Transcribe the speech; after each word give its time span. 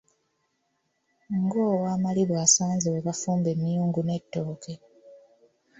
Ng'owamalibu 1.41 2.33
asanze 2.45 2.87
we 2.93 2.99
bafumba 3.07 3.47
emyungu 3.55 3.99
n'ettooke. 4.03 4.73